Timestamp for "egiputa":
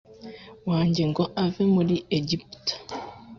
2.17-2.73